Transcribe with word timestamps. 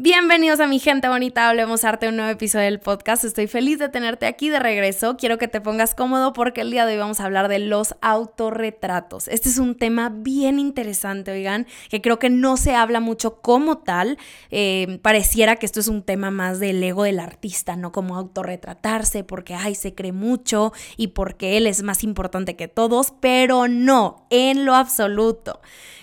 Bienvenidos 0.00 0.60
a 0.60 0.68
mi 0.68 0.78
gente 0.78 1.08
bonita, 1.08 1.48
hablemos 1.48 1.82
arte, 1.82 2.06
un 2.06 2.14
nuevo 2.14 2.30
episodio 2.30 2.66
del 2.66 2.78
podcast. 2.78 3.24
Estoy 3.24 3.48
feliz 3.48 3.80
de 3.80 3.88
tenerte 3.88 4.26
aquí 4.26 4.48
de 4.48 4.60
regreso. 4.60 5.16
Quiero 5.16 5.38
que 5.38 5.48
te 5.48 5.60
pongas 5.60 5.96
cómodo 5.96 6.32
porque 6.32 6.60
el 6.60 6.70
día 6.70 6.86
de 6.86 6.92
hoy 6.92 6.98
vamos 7.00 7.18
a 7.18 7.24
hablar 7.24 7.48
de 7.48 7.58
los 7.58 7.96
autorretratos. 8.00 9.26
Este 9.26 9.48
es 9.48 9.58
un 9.58 9.74
tema 9.74 10.08
bien 10.08 10.60
interesante, 10.60 11.32
oigan, 11.32 11.66
que 11.90 12.00
creo 12.00 12.20
que 12.20 12.30
no 12.30 12.56
se 12.56 12.76
habla 12.76 13.00
mucho 13.00 13.40
como 13.40 13.78
tal. 13.78 14.18
Eh, 14.52 15.00
pareciera 15.02 15.56
que 15.56 15.66
esto 15.66 15.80
es 15.80 15.88
un 15.88 16.04
tema 16.04 16.30
más 16.30 16.60
del 16.60 16.80
ego 16.80 17.02
del 17.02 17.18
artista, 17.18 17.74
no 17.74 17.90
como 17.90 18.14
autorretratarse 18.14 19.24
porque, 19.24 19.56
ay, 19.56 19.74
se 19.74 19.96
cree 19.96 20.12
mucho 20.12 20.72
y 20.96 21.08
porque 21.08 21.56
él 21.56 21.66
es 21.66 21.82
más 21.82 22.04
importante 22.04 22.54
que 22.54 22.68
todos, 22.68 23.14
pero 23.20 23.66
no, 23.66 24.28
en 24.30 24.64
lo 24.64 24.76
absoluto. 24.76 25.60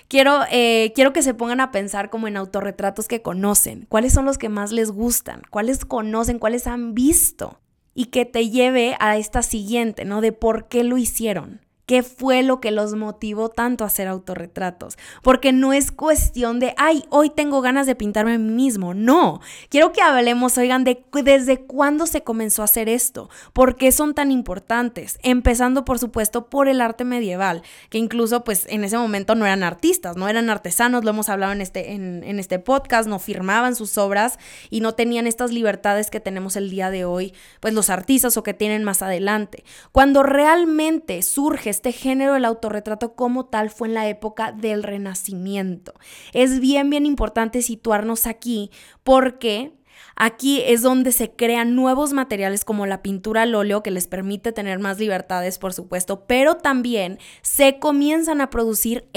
Quiero, 0.08 0.42
eh, 0.52 0.92
quiero 0.94 1.14
que 1.14 1.24
se 1.24 1.34
pongan 1.34 1.60
a 1.60 1.72
pensar 1.72 2.12
como 2.12 2.28
en 2.28 2.38
autorretratos 2.38 3.08
que 3.08 3.24
conocen, 3.24 3.85
cuáles 3.90 4.14
son 4.14 4.26
los 4.26 4.38
que 4.38 4.50
más 4.50 4.72
les 4.72 4.92
gustan, 4.92 5.42
cuáles 5.50 5.86
conocen, 5.86 6.40
cuáles 6.40 6.68
han 6.68 6.94
visto 6.94 7.60
y 7.94 8.06
que 8.06 8.26
te 8.26 8.50
lleve 8.50 8.96
a 9.00 9.18
esta 9.18 9.42
siguiente, 9.42 10.06
¿no? 10.06 10.22
De 10.22 10.32
por 10.32 10.68
qué 10.68 10.84
lo 10.84 10.98
hicieron. 10.98 11.65
¿Qué 11.86 12.02
fue 12.02 12.42
lo 12.42 12.62
que 12.62 12.72
los 12.72 12.96
motivó 12.96 13.50
tanto 13.50 13.84
a 13.84 13.88
hacer 13.88 14.08
autorretratos? 14.08 14.98
Porque 15.22 15.54
no 15.54 15.72
es 15.72 15.92
cuestión 15.92 16.60
de, 16.60 16.74
ay, 16.78 17.06
hoy 17.10 17.30
tengo 17.30 17.62
ganas 17.62 17.86
de 17.86 17.94
pintarme 17.94 18.34
a 18.34 18.38
mí 18.40 18.52
mismo. 18.52 18.96
No, 18.96 19.40
quiero 19.70 19.92
que 19.92 20.02
hablemos, 20.02 20.58
oigan, 20.58 20.84
de 20.84 21.06
desde 21.24 21.62
cuándo 21.62 22.08
se 22.08 22.24
comenzó 22.24 22.64
a 22.64 22.66
hacer 22.66 22.90
esto, 22.90 23.30
por 23.54 23.76
qué 23.76 23.92
son 23.92 24.16
tan 24.16 24.32
importantes, 24.32 25.20
empezando 25.22 25.86
por 25.86 26.00
supuesto 26.00 26.50
por 26.50 26.68
el 26.68 26.82
arte 26.82 27.04
medieval, 27.04 27.62
que 27.90 28.00
incluso 28.00 28.44
pues 28.44 28.66
en 28.68 28.84
ese 28.84 28.98
momento 28.98 29.36
no 29.36 29.46
eran 29.46 29.64
artistas, 29.64 30.18
no 30.18 30.28
eran 30.28 30.50
artesanos, 30.50 31.04
lo 31.04 31.12
hemos 31.12 31.30
hablado 31.30 31.54
en 31.54 31.62
este, 31.62 31.94
en, 31.94 32.24
en 32.24 32.40
este 32.40 32.58
podcast, 32.58 33.08
no 33.08 33.20
firmaban 33.20 33.76
sus 33.76 33.98
obras 34.00 34.40
y 34.72 34.82
no 34.82 34.94
tenían 34.94 35.28
estas 35.28 35.52
libertades 35.52 36.10
que 36.10 36.20
tenemos 36.20 36.56
el 36.56 36.72
día 36.72 36.90
de 36.90 37.06
hoy, 37.06 37.34
pues 37.60 37.74
los 37.76 37.92
artistas 37.92 38.38
o 38.38 38.44
que 38.44 38.56
tienen 38.56 38.84
más 38.84 39.04
adelante. 39.04 39.64
Cuando 39.92 40.24
realmente 40.24 41.22
surge 41.22 41.75
este 41.76 41.92
género 41.92 42.34
del 42.34 42.46
autorretrato 42.46 43.16
como 43.16 43.46
tal 43.46 43.70
fue 43.70 43.90
en 43.90 43.94
la 43.94 44.08
época 44.08 44.52
del 44.52 44.82
Renacimiento. 44.82 45.94
Es 46.34 46.60
bien, 46.60 46.90
bien 46.90 47.06
importante 47.06 47.62
situarnos 47.62 48.28
aquí 48.28 48.72
porque 49.04 49.74
Aquí 50.18 50.62
es 50.62 50.82
donde 50.82 51.12
se 51.12 51.32
crean 51.32 51.76
nuevos 51.76 52.14
materiales 52.14 52.64
como 52.64 52.86
la 52.86 53.02
pintura 53.02 53.42
al 53.42 53.56
óleo 53.56 53.84
que 53.84 53.92
les 53.92 54.08
permite 54.08 54.54
tener 54.54 54.80
más 54.80 55.00
libertades, 55.00 55.58
por 55.58 55.74
supuesto, 55.74 56.26
pero 56.26 56.56
también 56.56 57.20
se 57.42 57.80
comienzan 57.80 58.40
a 58.40 58.50
producir 58.50 59.10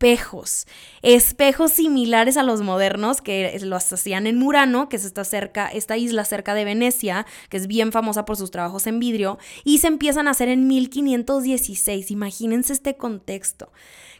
espejos, 0.00 0.66
espejos 1.02 1.72
similares 1.72 2.38
a 2.38 2.42
los 2.42 2.62
modernos 2.62 3.20
que 3.20 3.58
los 3.60 3.92
hacían 3.92 4.26
en 4.26 4.38
Murano, 4.38 4.88
que 4.88 4.96
es 4.96 5.04
esta, 5.04 5.24
cerca, 5.24 5.68
esta 5.68 5.98
isla 5.98 6.24
cerca 6.24 6.54
de 6.54 6.64
Venecia, 6.64 7.26
que 7.50 7.58
es 7.58 7.66
bien 7.66 7.92
famosa 7.92 8.24
por 8.24 8.38
sus 8.38 8.50
trabajos 8.50 8.86
en 8.86 8.98
vidrio, 8.98 9.38
y 9.62 9.78
se 9.78 9.88
empiezan 9.88 10.26
a 10.26 10.30
hacer 10.30 10.48
en 10.48 10.66
1516. 10.66 12.10
Imagínense 12.12 12.72
este 12.72 12.96
contexto. 12.96 13.72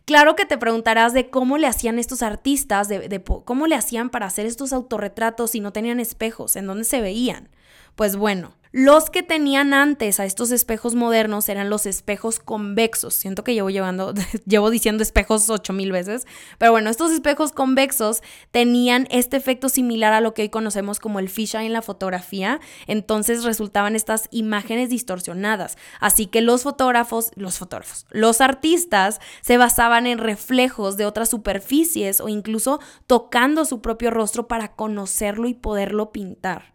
Claro 0.05 0.37
que 0.37 0.45
te 0.45 0.59
preguntarás 0.59 1.15
de 1.15 1.31
cómo 1.31 1.57
le 1.57 1.67
hacían 1.67 1.99
estos 1.99 2.23
artistas, 2.23 2.89
de, 2.89 3.09
de, 3.09 3.23
cómo 3.23 3.67
le 3.67 3.75
hacían 3.75 4.11
para 4.11 4.27
hacer 4.27 4.45
estos 4.45 4.75
autorretratos 4.75 5.53
si 5.53 5.61
no 5.61 5.73
tenían 5.73 5.99
espejos, 5.99 6.57
en 6.57 6.67
dónde 6.67 6.85
se 6.85 7.01
veían. 7.01 7.49
Pues 7.95 8.17
bueno, 8.17 8.53
los 8.73 9.11
que 9.11 9.25
tenían 9.25 9.75
antes 9.75 10.21
a 10.21 10.25
estos 10.25 10.53
espejos 10.53 10.95
modernos 10.95 11.49
eran 11.49 11.71
los 11.71 11.87
espejos 11.87 12.39
convexos. 12.39 13.15
Siento 13.15 13.43
que 13.43 13.55
llevo 13.55 13.71
llevando, 13.71 14.15
llevo 14.47 14.71
diciendo 14.71 15.03
espejos 15.03 15.51
ocho 15.51 15.73
mil 15.73 15.91
veces, 15.91 16.27
pero 16.59 16.71
bueno, 16.71 16.89
estos 16.89 17.11
espejos 17.11 17.51
convexos 17.51 18.23
tenían 18.53 19.09
este 19.11 19.37
efecto 19.37 19.69
similar 19.69 20.13
a 20.13 20.21
lo 20.21 20.35
que 20.35 20.43
hoy 20.43 20.49
conocemos 20.51 21.01
como 21.01 21.19
el 21.19 21.29
fisheye 21.29 21.67
en 21.67 21.73
la 21.73 21.83
fotografía. 21.83 22.61
Entonces 22.87 23.43
resultaban 23.43 23.97
estas 23.97 24.29
imágenes 24.31 24.89
distorsionadas. 24.91 25.77
Así 25.99 26.27
que 26.27 26.41
los 26.41 26.63
fotógrafos, 26.63 27.33
los 27.35 27.59
fotógrafos, 27.59 28.07
los 28.11 28.41
artistas 28.41 29.21
se 29.41 29.57
basaban 29.57 30.07
en 30.07 30.19
reflejos 30.19 30.97
de 30.97 31.07
otras 31.07 31.29
superficies 31.29 32.21
o 32.21 32.29
incluso 32.29 32.81
tocando 33.09 33.65
su 33.65 33.81
propio 33.81 34.11
rostro 34.11 34.47
para 34.47 34.77
conocerlo 34.77 35.49
y 35.49 35.55
poderlo 35.55 36.13
pintar. 36.13 36.73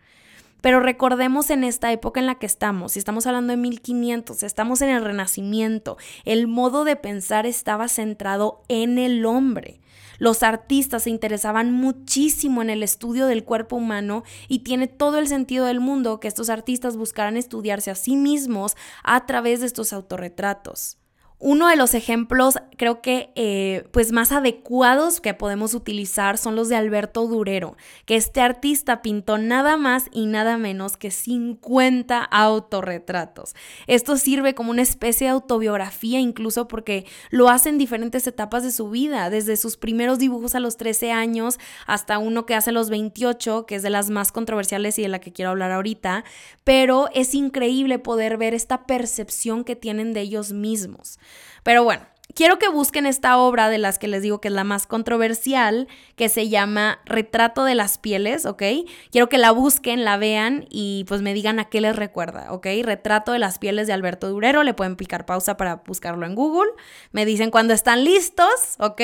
Pero 0.65 0.79
recordemos 0.79 1.51
en 1.51 1.63
esta 1.63 1.91
época 1.91 2.19
en 2.19 2.25
la 2.25 2.39
que 2.39 2.47
estamos, 2.47 2.93
si 2.93 2.97
estamos 2.97 3.27
hablando 3.27 3.51
de 3.51 3.57
1500, 3.57 4.41
estamos 4.41 4.81
en 4.81 4.89
el 4.89 5.05
Renacimiento, 5.05 5.95
el 6.23 6.47
modo 6.47 6.85
de 6.85 6.95
pensar 6.95 7.45
estaba 7.45 7.87
centrado 7.87 8.63
en 8.67 8.97
el 8.97 9.27
hombre. 9.27 9.79
Los 10.17 10.41
artistas 10.41 11.03
se 11.03 11.11
interesaban 11.11 11.71
muchísimo 11.71 12.63
en 12.63 12.71
el 12.71 12.81
estudio 12.81 13.27
del 13.27 13.43
cuerpo 13.43 13.75
humano 13.75 14.23
y 14.47 14.63
tiene 14.63 14.87
todo 14.87 15.19
el 15.19 15.27
sentido 15.27 15.65
del 15.65 15.81
mundo 15.81 16.19
que 16.19 16.27
estos 16.27 16.49
artistas 16.49 16.97
buscaran 16.97 17.37
estudiarse 17.37 17.91
a 17.91 17.95
sí 17.95 18.15
mismos 18.15 18.75
a 19.03 19.27
través 19.27 19.59
de 19.59 19.67
estos 19.67 19.93
autorretratos. 19.93 20.97
Uno 21.37 21.67
de 21.67 21.75
los 21.75 21.93
ejemplos 21.93 22.55
creo 22.77 23.01
que 23.01 23.31
eh, 23.35 23.87
pues 23.91 24.13
más 24.13 24.31
adecuados 24.31 25.19
que 25.19 25.33
podemos 25.33 25.73
utilizar 25.73 26.37
son 26.37 26.55
los 26.55 26.69
de 26.69 26.77
Alberto 26.77 27.27
Durero, 27.27 27.75
que 28.05 28.15
este 28.15 28.39
artista 28.39 29.01
pintó 29.01 29.37
nada 29.37 29.75
más 29.75 30.05
y 30.11 30.27
nada 30.27 30.57
menos 30.57 30.95
que 30.95 31.11
50 31.11 32.23
autorretratos. 32.23 33.53
Esto 33.85 34.15
sirve 34.15 34.55
como 34.55 34.71
una 34.71 34.81
especie 34.81 35.27
de 35.27 35.31
autobiografía 35.31 36.19
incluso 36.19 36.69
porque 36.69 37.05
lo 37.31 37.49
hace 37.49 37.67
en 37.67 37.77
diferentes 37.77 38.25
etapas 38.27 38.63
de 38.63 38.71
su 38.71 38.89
vida, 38.89 39.29
desde 39.29 39.57
sus 39.57 39.75
primeros 39.75 40.19
dibujos 40.19 40.55
a 40.55 40.61
los 40.61 40.77
13 40.77 41.11
años 41.11 41.59
hasta 41.85 42.17
uno 42.17 42.45
que 42.45 42.55
hace 42.55 42.71
los 42.71 42.89
28, 42.89 43.65
que 43.65 43.75
es 43.75 43.83
de 43.83 43.89
las 43.89 44.09
más 44.09 44.31
controversiales 44.31 44.97
y 44.99 45.01
de 45.01 45.09
la 45.09 45.19
que 45.19 45.33
quiero 45.33 45.51
hablar 45.51 45.71
ahorita, 45.71 46.23
pero 46.63 47.09
es 47.13 47.33
increíble 47.35 47.99
poder 47.99 48.37
ver 48.37 48.53
esta 48.53 48.85
percepción 48.85 49.65
que 49.65 49.75
tienen 49.75 50.13
de 50.13 50.21
ellos 50.21 50.53
mismos. 50.53 51.19
Pero 51.63 51.83
bueno, 51.83 52.05
quiero 52.35 52.59
que 52.59 52.67
busquen 52.67 53.05
esta 53.05 53.37
obra 53.37 53.69
de 53.69 53.77
las 53.77 53.97
que 53.97 54.07
les 54.07 54.21
digo 54.21 54.41
que 54.41 54.49
es 54.49 54.53
la 54.53 54.63
más 54.63 54.85
controversial, 54.85 55.87
que 56.15 56.29
se 56.29 56.49
llama 56.49 56.99
Retrato 57.05 57.63
de 57.63 57.75
las 57.75 57.97
Pieles, 57.97 58.45
¿ok? 58.45 58.63
Quiero 59.11 59.29
que 59.29 59.37
la 59.37 59.51
busquen, 59.51 60.03
la 60.03 60.17
vean 60.17 60.67
y 60.69 61.05
pues 61.07 61.21
me 61.21 61.33
digan 61.33 61.59
a 61.59 61.65
qué 61.65 61.81
les 61.81 61.95
recuerda, 61.95 62.51
¿ok? 62.51 62.67
Retrato 62.83 63.31
de 63.31 63.39
las 63.39 63.57
Pieles 63.57 63.87
de 63.87 63.93
Alberto 63.93 64.29
Durero, 64.29 64.63
le 64.63 64.73
pueden 64.73 64.95
picar 64.95 65.25
pausa 65.25 65.57
para 65.57 65.77
buscarlo 65.87 66.25
en 66.25 66.35
Google, 66.35 66.71
me 67.11 67.25
dicen 67.25 67.51
cuando 67.51 67.73
están 67.73 68.03
listos, 68.03 68.75
¿ok? 68.79 69.01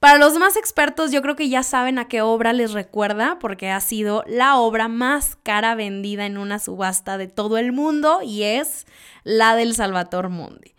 Para 0.00 0.18
los 0.18 0.36
más 0.36 0.56
expertos, 0.56 1.12
yo 1.12 1.22
creo 1.22 1.34
que 1.34 1.48
ya 1.48 1.62
saben 1.62 1.98
a 1.98 2.08
qué 2.08 2.20
obra 2.20 2.52
les 2.52 2.72
recuerda, 2.72 3.38
porque 3.38 3.70
ha 3.70 3.80
sido 3.80 4.22
la 4.26 4.56
obra 4.56 4.88
más 4.88 5.36
cara 5.42 5.74
vendida 5.74 6.26
en 6.26 6.36
una 6.36 6.58
subasta 6.58 7.16
de 7.16 7.26
todo 7.26 7.56
el 7.56 7.72
mundo 7.72 8.20
y 8.22 8.42
es 8.42 8.86
la 9.22 9.56
del 9.56 9.74
Salvator 9.74 10.28
Mundi. 10.28 10.74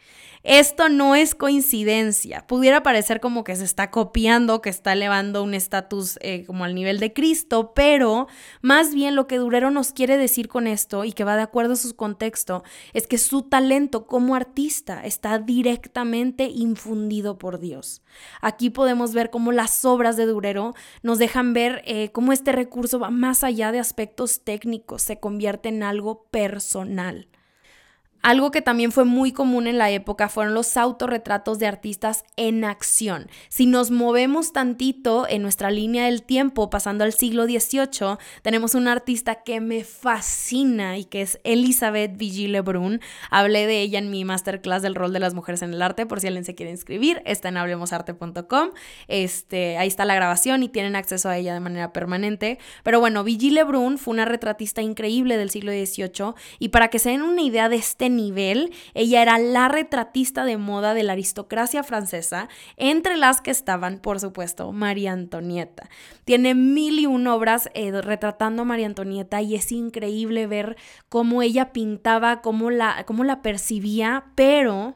Esto 0.45 0.89
no 0.89 1.15
es 1.15 1.33
coincidencia. 1.33 2.45
Pudiera 2.45 2.83
parecer 2.83 3.19
como 3.19 3.43
que 3.43 3.55
se 3.55 3.63
está 3.63 3.89
copiando, 3.89 4.61
que 4.61 4.69
está 4.69 4.93
elevando 4.93 5.41
un 5.41 5.55
estatus 5.55 6.19
eh, 6.21 6.45
como 6.45 6.65
al 6.65 6.75
nivel 6.75 6.99
de 6.99 7.13
Cristo, 7.13 7.73
pero 7.73 8.27
más 8.61 8.93
bien 8.93 9.15
lo 9.15 9.25
que 9.25 9.39
Durero 9.39 9.71
nos 9.71 9.91
quiere 9.91 10.17
decir 10.17 10.47
con 10.47 10.67
esto 10.67 11.03
y 11.03 11.13
que 11.13 11.23
va 11.23 11.35
de 11.35 11.41
acuerdo 11.41 11.73
a 11.73 11.77
su 11.77 11.95
contexto 11.95 12.63
es 12.93 13.07
que 13.07 13.17
su 13.17 13.41
talento 13.41 14.05
como 14.05 14.35
artista 14.35 15.03
está 15.03 15.39
directamente 15.39 16.43
infundido 16.43 17.39
por 17.39 17.59
Dios. 17.59 18.03
Aquí 18.39 18.69
podemos 18.69 19.15
ver 19.15 19.31
cómo 19.31 19.51
las 19.51 19.83
obras 19.83 20.15
de 20.15 20.27
Durero 20.27 20.75
nos 21.01 21.17
dejan 21.17 21.53
ver 21.53 21.81
eh, 21.85 22.11
cómo 22.11 22.31
este 22.33 22.51
recurso 22.51 22.99
va 22.99 23.09
más 23.09 23.43
allá 23.43 23.71
de 23.71 23.79
aspectos 23.79 24.43
técnicos, 24.43 25.01
se 25.01 25.19
convierte 25.19 25.69
en 25.69 25.81
algo 25.81 26.25
personal. 26.29 27.29
Algo 28.25 28.49
que 28.49 28.63
también 28.63 28.91
fue 28.91 29.05
muy 29.05 29.31
común 29.31 29.67
en 29.67 29.77
la 29.77 29.91
época 29.91 30.29
fueron 30.29 30.55
los 30.55 30.77
autorretratos 30.77 31.59
de 31.59 31.67
artistas 31.67 32.25
en 32.37 32.63
acción. 32.63 33.29
Si 33.49 33.67
nos 33.67 33.91
movemos 33.91 34.51
tantito 34.51 35.27
en 35.29 35.43
nuestra 35.43 35.69
línea 35.69 36.05
del 36.05 36.23
tiempo, 36.23 36.71
pasando 36.71 37.03
al 37.03 37.13
siglo 37.13 37.45
XVIII, 37.45 38.17
tenemos 38.41 38.73
una 38.73 38.93
artista 38.93 39.43
que 39.43 39.61
me 39.61 39.83
fascina 39.83 40.97
y 40.97 41.05
que 41.05 41.21
es 41.21 41.39
Elizabeth 41.43 42.17
Vigile 42.17 42.61
Brun. 42.61 42.99
Hablé 43.29 43.67
de 43.67 43.81
ella 43.81 43.99
en 43.99 44.09
mi 44.09 44.25
masterclass 44.25 44.81
del 44.81 44.95
rol 44.95 45.13
de 45.13 45.19
las 45.19 45.35
mujeres 45.35 45.61
en 45.61 45.75
el 45.75 45.83
arte, 45.83 46.07
por 46.07 46.19
si 46.19 46.25
alguien 46.25 46.45
se 46.45 46.55
quiere 46.55 46.71
inscribir, 46.71 47.21
está 47.25 47.49
en 47.49 47.57
hablemosarte.com. 47.57 48.69
Este, 49.07 49.77
ahí 49.77 49.87
está 49.87 50.03
la 50.03 50.15
grabación 50.15 50.63
y 50.63 50.69
tienen 50.69 50.95
acceso 50.95 51.29
a 51.29 51.37
ella 51.37 51.53
de 51.53 51.59
manera 51.59 51.93
permanente. 51.93 52.57
Pero 52.81 52.99
bueno, 52.99 53.23
Vigile 53.23 53.63
Brun 53.65 53.99
fue 53.99 54.15
una 54.15 54.25
retratista 54.25 54.81
increíble 54.81 55.37
del 55.37 55.51
siglo 55.51 55.71
XVIII 55.71 56.33
y 56.57 56.69
para 56.69 56.87
que 56.87 56.97
se 56.97 57.11
den 57.11 57.21
una 57.21 57.43
idea 57.43 57.69
de 57.69 57.75
este 57.75 58.14
nivel. 58.15 58.73
Ella 58.93 59.21
era 59.21 59.37
la 59.37 59.67
retratista 59.67 60.45
de 60.45 60.57
moda 60.57 60.93
de 60.93 61.03
la 61.03 61.13
aristocracia 61.13 61.83
francesa, 61.83 62.49
entre 62.77 63.17
las 63.17 63.41
que 63.41 63.51
estaban, 63.51 63.99
por 63.99 64.19
supuesto, 64.19 64.71
María 64.71 65.11
Antonieta. 65.11 65.89
Tiene 66.23 66.55
mil 66.55 66.99
y 66.99 67.05
un 67.05 67.27
obras 67.27 67.69
eh, 67.73 67.91
retratando 68.01 68.63
a 68.63 68.65
María 68.65 68.87
Antonieta 68.87 69.41
y 69.41 69.55
es 69.55 69.71
increíble 69.71 70.47
ver 70.47 70.77
cómo 71.09 71.41
ella 71.41 71.73
pintaba, 71.73 72.41
cómo 72.41 72.71
la, 72.71 73.03
cómo 73.05 73.23
la 73.23 73.41
percibía, 73.41 74.25
pero 74.35 74.95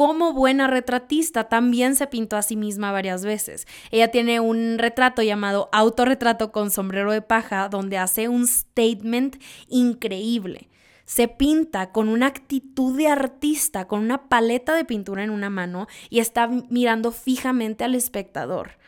como 0.00 0.32
buena 0.32 0.66
retratista, 0.66 1.50
también 1.50 1.94
se 1.94 2.06
pintó 2.06 2.38
a 2.38 2.42
sí 2.42 2.56
misma 2.56 2.90
varias 2.90 3.22
veces. 3.22 3.66
Ella 3.90 4.10
tiene 4.10 4.40
un 4.40 4.78
retrato 4.78 5.20
llamado 5.20 5.68
Autorretrato 5.72 6.52
con 6.52 6.70
sombrero 6.70 7.12
de 7.12 7.20
paja, 7.20 7.68
donde 7.68 7.98
hace 7.98 8.26
un 8.26 8.46
statement 8.46 9.36
increíble. 9.68 10.70
Se 11.10 11.26
pinta 11.26 11.90
con 11.90 12.08
una 12.08 12.28
actitud 12.28 12.96
de 12.96 13.08
artista, 13.08 13.88
con 13.88 13.98
una 13.98 14.28
paleta 14.28 14.76
de 14.76 14.84
pintura 14.84 15.24
en 15.24 15.30
una 15.30 15.50
mano 15.50 15.88
y 16.08 16.20
está 16.20 16.46
mirando 16.46 17.10
fijamente 17.10 17.82
al 17.82 17.96
espectador. 17.96 18.78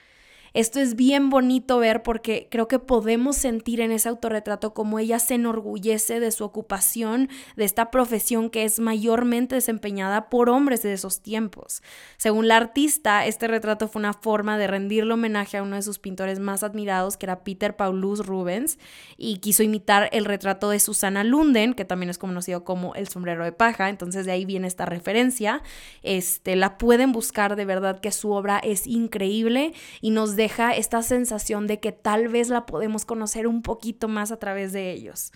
Esto 0.54 0.80
es 0.80 0.96
bien 0.96 1.30
bonito 1.30 1.78
ver 1.78 2.02
porque 2.02 2.48
creo 2.50 2.68
que 2.68 2.78
podemos 2.78 3.36
sentir 3.36 3.80
en 3.80 3.90
ese 3.90 4.10
autorretrato 4.10 4.74
como 4.74 4.98
ella 4.98 5.18
se 5.18 5.34
enorgullece 5.34 6.20
de 6.20 6.30
su 6.30 6.44
ocupación, 6.44 7.30
de 7.56 7.64
esta 7.64 7.90
profesión 7.90 8.50
que 8.50 8.64
es 8.64 8.78
mayormente 8.78 9.54
desempeñada 9.54 10.28
por 10.28 10.50
hombres 10.50 10.82
de 10.82 10.92
esos 10.92 11.22
tiempos. 11.22 11.82
Según 12.18 12.48
la 12.48 12.58
artista, 12.58 13.24
este 13.24 13.48
retrato 13.48 13.88
fue 13.88 14.00
una 14.00 14.12
forma 14.12 14.58
de 14.58 14.66
rendirle 14.66 15.14
homenaje 15.14 15.56
a 15.56 15.62
uno 15.62 15.76
de 15.76 15.82
sus 15.82 15.98
pintores 15.98 16.38
más 16.38 16.62
admirados, 16.62 17.16
que 17.16 17.26
era 17.26 17.44
Peter 17.44 17.74
Paulus 17.74 18.26
Rubens, 18.26 18.78
y 19.16 19.38
quiso 19.38 19.62
imitar 19.62 20.10
el 20.12 20.26
retrato 20.26 20.68
de 20.68 20.80
Susana 20.80 21.24
Lunden, 21.24 21.72
que 21.72 21.86
también 21.86 22.10
es 22.10 22.18
conocido 22.18 22.62
como 22.64 22.94
el 22.94 23.08
sombrero 23.08 23.44
de 23.44 23.52
paja, 23.52 23.88
entonces 23.88 24.26
de 24.26 24.32
ahí 24.32 24.44
viene 24.44 24.66
esta 24.66 24.84
referencia. 24.84 25.62
Este, 26.02 26.56
la 26.56 26.76
pueden 26.76 27.12
buscar 27.12 27.56
de 27.56 27.64
verdad 27.64 28.00
que 28.00 28.12
su 28.12 28.32
obra 28.32 28.58
es 28.58 28.86
increíble 28.86 29.72
y 30.02 30.10
nos 30.10 30.36
deja 30.42 30.74
esta 30.74 31.02
sensación 31.02 31.68
de 31.68 31.78
que 31.78 31.92
tal 31.92 32.26
vez 32.26 32.48
la 32.48 32.66
podemos 32.66 33.04
conocer 33.04 33.46
un 33.46 33.62
poquito 33.62 34.08
más 34.08 34.32
a 34.32 34.38
través 34.38 34.72
de 34.72 34.90
ellos. 34.90 35.32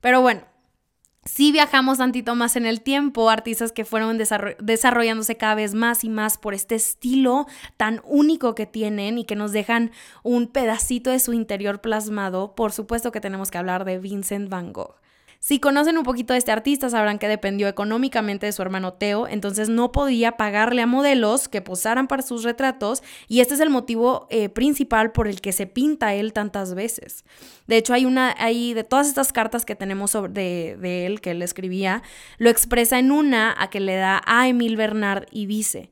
Pero 0.00 0.20
bueno, 0.22 0.42
si 1.24 1.52
viajamos 1.52 1.98
tantito 1.98 2.34
más 2.34 2.56
en 2.56 2.66
el 2.66 2.80
tiempo, 2.80 3.30
artistas 3.30 3.70
que 3.70 3.84
fueron 3.84 4.18
desarrollándose 4.18 5.36
cada 5.36 5.54
vez 5.54 5.72
más 5.74 6.02
y 6.02 6.08
más 6.08 6.36
por 6.36 6.52
este 6.52 6.74
estilo 6.74 7.46
tan 7.76 8.02
único 8.04 8.56
que 8.56 8.66
tienen 8.66 9.18
y 9.18 9.24
que 9.24 9.36
nos 9.36 9.52
dejan 9.52 9.92
un 10.24 10.48
pedacito 10.48 11.10
de 11.10 11.20
su 11.20 11.32
interior 11.32 11.80
plasmado, 11.80 12.56
por 12.56 12.72
supuesto 12.72 13.12
que 13.12 13.20
tenemos 13.20 13.52
que 13.52 13.58
hablar 13.58 13.84
de 13.84 14.00
Vincent 14.00 14.48
Van 14.48 14.72
Gogh. 14.72 14.96
Si 15.44 15.60
conocen 15.60 15.98
un 15.98 16.04
poquito 16.04 16.32
de 16.32 16.38
este 16.38 16.52
artista, 16.52 16.88
sabrán 16.88 17.18
que 17.18 17.28
dependió 17.28 17.68
económicamente 17.68 18.46
de 18.46 18.52
su 18.52 18.62
hermano 18.62 18.94
Teo, 18.94 19.28
entonces 19.28 19.68
no 19.68 19.92
podía 19.92 20.38
pagarle 20.38 20.80
a 20.80 20.86
modelos 20.86 21.48
que 21.48 21.60
posaran 21.60 22.08
para 22.08 22.22
sus 22.22 22.44
retratos 22.44 23.02
y 23.28 23.40
este 23.40 23.52
es 23.52 23.60
el 23.60 23.68
motivo 23.68 24.26
eh, 24.30 24.48
principal 24.48 25.12
por 25.12 25.28
el 25.28 25.42
que 25.42 25.52
se 25.52 25.66
pinta 25.66 26.14
él 26.14 26.32
tantas 26.32 26.74
veces. 26.74 27.26
De 27.66 27.76
hecho, 27.76 27.92
hay 27.92 28.06
una, 28.06 28.34
hay 28.38 28.72
de 28.72 28.84
todas 28.84 29.06
estas 29.06 29.34
cartas 29.34 29.66
que 29.66 29.76
tenemos 29.76 30.12
sobre, 30.12 30.32
de, 30.32 30.78
de 30.78 31.04
él, 31.04 31.20
que 31.20 31.32
él 31.32 31.42
escribía, 31.42 32.02
lo 32.38 32.48
expresa 32.48 32.98
en 32.98 33.12
una 33.12 33.54
a 33.58 33.68
que 33.68 33.80
le 33.80 33.96
da 33.96 34.22
a 34.24 34.48
Emil 34.48 34.78
Bernard 34.78 35.26
y 35.30 35.44
dice, 35.44 35.90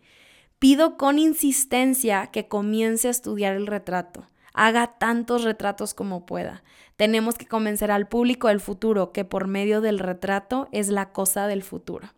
pido 0.58 0.96
con 0.96 1.18
insistencia 1.18 2.28
que 2.28 2.48
comience 2.48 3.08
a 3.08 3.10
estudiar 3.10 3.54
el 3.54 3.66
retrato 3.66 4.31
haga 4.54 4.98
tantos 4.98 5.44
retratos 5.44 5.94
como 5.94 6.26
pueda. 6.26 6.62
Tenemos 6.96 7.36
que 7.36 7.46
convencer 7.46 7.90
al 7.90 8.08
público 8.08 8.48
del 8.48 8.60
futuro 8.60 9.12
que 9.12 9.24
por 9.24 9.46
medio 9.46 9.80
del 9.80 9.98
retrato 9.98 10.68
es 10.72 10.88
la 10.88 11.12
cosa 11.12 11.46
del 11.46 11.62
futuro. 11.62 12.08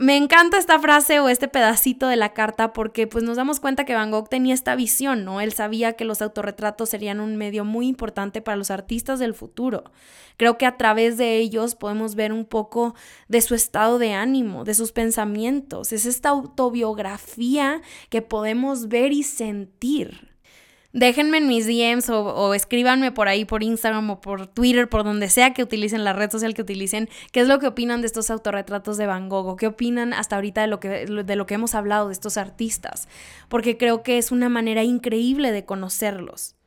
Me 0.00 0.16
encanta 0.16 0.58
esta 0.58 0.78
frase 0.78 1.18
o 1.18 1.28
este 1.28 1.48
pedacito 1.48 2.06
de 2.06 2.14
la 2.14 2.32
carta 2.32 2.72
porque 2.72 3.08
pues 3.08 3.24
nos 3.24 3.36
damos 3.36 3.58
cuenta 3.58 3.84
que 3.84 3.96
Van 3.96 4.12
Gogh 4.12 4.28
tenía 4.28 4.54
esta 4.54 4.76
visión, 4.76 5.24
¿no? 5.24 5.40
Él 5.40 5.52
sabía 5.52 5.94
que 5.94 6.04
los 6.04 6.22
autorretratos 6.22 6.88
serían 6.88 7.18
un 7.18 7.34
medio 7.34 7.64
muy 7.64 7.88
importante 7.88 8.40
para 8.40 8.56
los 8.56 8.70
artistas 8.70 9.18
del 9.18 9.34
futuro. 9.34 9.90
Creo 10.36 10.56
que 10.56 10.66
a 10.66 10.76
través 10.76 11.16
de 11.16 11.38
ellos 11.38 11.74
podemos 11.74 12.14
ver 12.14 12.32
un 12.32 12.44
poco 12.44 12.94
de 13.26 13.40
su 13.40 13.56
estado 13.56 13.98
de 13.98 14.12
ánimo, 14.12 14.62
de 14.62 14.74
sus 14.74 14.92
pensamientos. 14.92 15.92
Es 15.92 16.06
esta 16.06 16.28
autobiografía 16.28 17.82
que 18.08 18.22
podemos 18.22 18.86
ver 18.86 19.10
y 19.10 19.24
sentir. 19.24 20.27
Déjenme 20.98 21.38
en 21.38 21.46
mis 21.46 21.64
DMs 21.64 22.10
o, 22.10 22.54
escríbanme 22.54 23.12
por 23.12 23.28
ahí, 23.28 23.44
por 23.44 23.62
Instagram 23.62 24.10
o 24.10 24.20
por 24.20 24.48
Twitter, 24.48 24.88
por 24.88 25.04
donde 25.04 25.28
sea 25.28 25.54
que 25.54 25.62
utilicen 25.62 26.02
la 26.02 26.12
red 26.12 26.28
social 26.28 26.54
que 26.54 26.62
utilicen, 26.62 27.08
qué 27.30 27.38
es 27.38 27.46
lo 27.46 27.60
que 27.60 27.68
opinan 27.68 28.00
de 28.00 28.08
estos 28.08 28.30
autorretratos 28.30 28.96
de 28.96 29.06
Van 29.06 29.28
Gogh, 29.28 29.56
qué 29.56 29.68
opinan 29.68 30.12
hasta 30.12 30.34
ahorita 30.34 30.62
de 30.62 30.66
lo, 30.66 30.80
que, 30.80 31.06
de 31.06 31.36
lo 31.36 31.46
que 31.46 31.54
hemos 31.54 31.76
hablado 31.76 32.08
de 32.08 32.14
estos 32.14 32.36
artistas, 32.36 33.08
porque 33.48 33.76
creo 33.76 34.02
que 34.02 34.18
es 34.18 34.32
una 34.32 34.48
manera 34.48 34.82
increíble 34.82 35.52
de 35.52 35.64
conocerlos. 35.64 36.57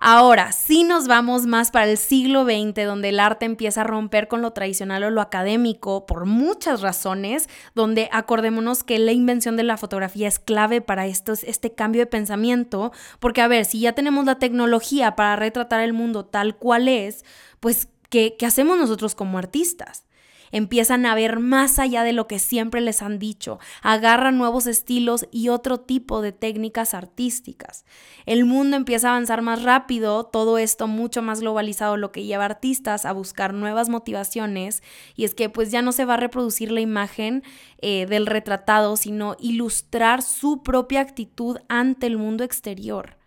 Ahora, 0.00 0.52
si 0.52 0.84
nos 0.84 1.08
vamos 1.08 1.46
más 1.46 1.72
para 1.72 1.90
el 1.90 1.98
siglo 1.98 2.44
XX, 2.44 2.86
donde 2.86 3.08
el 3.08 3.18
arte 3.18 3.46
empieza 3.46 3.80
a 3.80 3.84
romper 3.84 4.28
con 4.28 4.42
lo 4.42 4.52
tradicional 4.52 5.02
o 5.02 5.10
lo 5.10 5.20
académico 5.20 6.06
por 6.06 6.24
muchas 6.24 6.82
razones, 6.82 7.48
donde 7.74 8.08
acordémonos 8.12 8.84
que 8.84 9.00
la 9.00 9.10
invención 9.10 9.56
de 9.56 9.64
la 9.64 9.76
fotografía 9.76 10.28
es 10.28 10.38
clave 10.38 10.80
para 10.80 11.06
este 11.06 11.74
cambio 11.74 12.02
de 12.02 12.06
pensamiento, 12.06 12.92
porque 13.18 13.40
a 13.40 13.48
ver, 13.48 13.64
si 13.64 13.80
ya 13.80 13.92
tenemos 13.92 14.24
la 14.24 14.38
tecnología 14.38 15.16
para 15.16 15.34
retratar 15.34 15.80
el 15.80 15.92
mundo 15.92 16.24
tal 16.24 16.56
cual 16.56 16.86
es, 16.86 17.24
pues, 17.58 17.88
¿qué, 18.08 18.36
qué 18.38 18.46
hacemos 18.46 18.78
nosotros 18.78 19.16
como 19.16 19.36
artistas? 19.36 20.04
Empiezan 20.52 21.06
a 21.06 21.14
ver 21.14 21.38
más 21.38 21.78
allá 21.78 22.02
de 22.02 22.12
lo 22.12 22.26
que 22.26 22.38
siempre 22.38 22.80
les 22.80 23.02
han 23.02 23.18
dicho, 23.18 23.58
agarran 23.82 24.38
nuevos 24.38 24.66
estilos 24.66 25.26
y 25.30 25.48
otro 25.48 25.78
tipo 25.78 26.22
de 26.22 26.32
técnicas 26.32 26.94
artísticas. 26.94 27.84
El 28.26 28.44
mundo 28.44 28.76
empieza 28.76 29.08
a 29.08 29.10
avanzar 29.12 29.42
más 29.42 29.62
rápido, 29.62 30.24
todo 30.24 30.58
esto 30.58 30.86
mucho 30.86 31.22
más 31.22 31.40
globalizado, 31.40 31.96
lo 31.96 32.12
que 32.12 32.24
lleva 32.24 32.44
a 32.44 32.46
artistas 32.46 33.04
a 33.04 33.12
buscar 33.12 33.54
nuevas 33.54 33.88
motivaciones 33.88 34.82
y 35.14 35.24
es 35.24 35.34
que 35.34 35.48
pues 35.48 35.70
ya 35.70 35.82
no 35.82 35.92
se 35.92 36.04
va 36.04 36.14
a 36.14 36.18
reproducir 36.18 36.72
la 36.72 36.80
imagen 36.80 37.42
eh, 37.80 38.06
del 38.06 38.26
retratado, 38.26 38.96
sino 38.96 39.36
ilustrar 39.38 40.22
su 40.22 40.62
propia 40.62 41.00
actitud 41.00 41.58
ante 41.68 42.06
el 42.06 42.18
mundo 42.18 42.44
exterior 42.44 43.18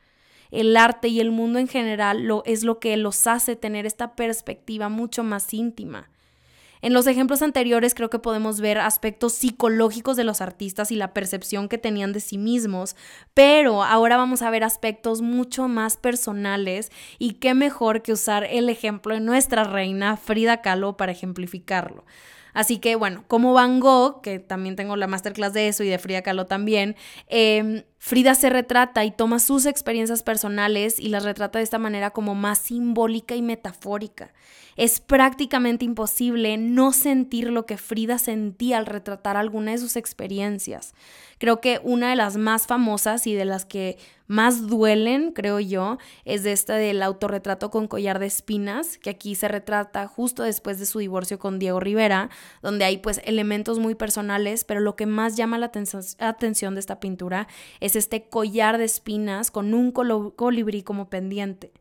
el 0.52 0.76
arte 0.76 1.08
y 1.08 1.20
el 1.20 1.32
mundo 1.32 1.60
en 1.60 1.68
general 1.68 2.24
lo, 2.24 2.44
es 2.46 2.64
lo 2.64 2.80
que 2.80 2.96
los 2.98 3.26
hace 3.26 3.56
tener 3.56 3.86
esta 3.86 4.16
perspectiva 4.16 4.90
mucho 4.90 5.24
más 5.24 5.54
íntima. 5.54 6.10
En 6.82 6.94
los 6.94 7.06
ejemplos 7.06 7.42
anteriores 7.42 7.94
creo 7.94 8.10
que 8.10 8.20
podemos 8.20 8.60
ver 8.60 8.80
aspectos 8.80 9.34
psicológicos 9.34 10.18
de 10.18 10.24
los 10.24 10.42
artistas 10.42 10.92
y 10.92 10.96
la 10.96 11.14
percepción 11.14 11.70
que 11.70 11.78
tenían 11.78 12.12
de 12.12 12.20
sí 12.20 12.38
mismos, 12.38 12.96
pero 13.34 13.84
ahora 13.84 14.18
vamos 14.18 14.42
a 14.42 14.50
ver 14.50 14.64
aspectos 14.64 15.22
mucho 15.22 15.68
más 15.68 15.98
personales 15.98 16.92
y 17.20 17.34
qué 17.34 17.54
mejor 17.54 18.02
que 18.02 18.14
usar 18.14 18.46
el 18.46 18.68
ejemplo 18.70 19.14
de 19.14 19.20
nuestra 19.20 19.64
reina 19.64 20.18
Frida 20.18 20.62
Kahlo 20.62 20.98
para 20.98 21.12
ejemplificarlo. 21.12 22.04
Así 22.54 22.80
que 22.80 22.96
bueno, 22.96 23.24
como 23.28 23.54
Van 23.54 23.80
Gogh, 23.80 24.22
que 24.22 24.40
también 24.40 24.76
tengo 24.76 24.96
la 24.96 25.08
masterclass 25.08 25.54
de 25.54 25.68
eso 25.68 25.84
y 25.84 25.90
de 25.90 26.00
Frida 26.00 26.22
Kahlo 26.22 26.48
también, 26.48 26.96
eh, 27.28 27.86
Frida 27.98 28.36
se 28.36 28.50
retrata 28.50 29.06
y 29.06 29.12
toma 29.12 29.40
sus 29.40 29.66
experiencias 29.66 30.24
personales 30.24 31.00
y 31.00 31.10
las 31.10 31.24
retrata 31.24 31.60
de 31.60 31.64
esta 31.64 31.78
manera 31.78 32.10
como 32.10 32.36
más 32.36 32.58
simbólica 32.58 33.36
y 33.36 33.42
metafórica. 33.42 34.34
Es 34.82 35.00
prácticamente 35.00 35.86
imposible 35.86 36.58
no 36.58 36.92
sentir 36.92 37.52
lo 37.52 37.68
que 37.68 37.78
Frida 37.78 38.18
sentía 38.18 38.80
al 38.80 38.88
retratar 38.88 39.38
alguna 39.38 39.74
de 39.74 39.78
sus 39.78 39.96
experiencias. 39.96 40.96
Creo 41.38 41.62
que 41.62 41.80
una 41.84 42.10
de 42.10 42.16
las 42.16 42.36
más 42.36 42.66
famosas 42.66 43.28
y 43.28 43.36
de 43.36 43.46
las 43.46 43.64
que 43.64 44.00
más 44.26 44.66
duelen, 44.66 45.34
creo 45.34 45.60
yo, 45.60 46.00
es 46.26 46.48
esta 46.48 46.78
del 46.78 47.04
autorretrato 47.04 47.70
con 47.70 47.88
collar 47.88 48.18
de 48.18 48.26
espinas, 48.26 48.98
que 48.98 49.12
aquí 49.12 49.36
se 49.36 49.48
retrata 49.48 50.08
justo 50.08 50.42
después 50.42 50.80
de 50.80 50.88
su 50.88 50.98
divorcio 50.98 51.38
con 51.38 51.60
Diego 51.60 51.80
Rivera, 51.80 52.32
donde 52.64 52.84
hay 52.84 52.98
pues 52.98 53.22
elementos 53.24 53.78
muy 53.78 53.94
personales, 53.94 54.64
pero 54.64 54.80
lo 54.80 54.96
que 54.96 55.06
más 55.06 55.38
llama 55.38 55.60
la 55.60 55.70
atención 56.18 56.74
de 56.74 56.80
esta 56.80 57.00
pintura 57.00 57.48
es 57.82 57.96
este 57.96 58.24
collar 58.24 58.80
de 58.80 58.86
espinas 58.86 59.52
con 59.52 59.76
un 59.76 59.92
colibrí 59.92 60.82
como 60.82 61.08
pendiente. 61.12 61.72